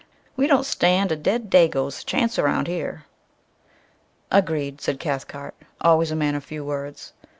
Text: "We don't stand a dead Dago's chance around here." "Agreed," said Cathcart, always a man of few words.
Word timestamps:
"We 0.35 0.47
don't 0.47 0.65
stand 0.65 1.11
a 1.11 1.15
dead 1.15 1.51
Dago's 1.51 2.03
chance 2.03 2.39
around 2.39 2.65
here." 2.67 3.05
"Agreed," 4.31 4.81
said 4.81 4.99
Cathcart, 4.99 5.53
always 5.79 6.09
a 6.09 6.15
man 6.15 6.33
of 6.33 6.43
few 6.43 6.65
words. 6.65 7.13